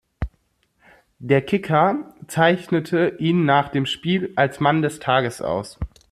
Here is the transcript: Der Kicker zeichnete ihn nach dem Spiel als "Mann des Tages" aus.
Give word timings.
Der 1.19 1.43
Kicker 1.43 2.15
zeichnete 2.25 3.17
ihn 3.19 3.45
nach 3.45 3.69
dem 3.69 3.85
Spiel 3.85 4.33
als 4.35 4.59
"Mann 4.59 4.81
des 4.81 4.97
Tages" 4.97 5.43
aus. 5.43 5.77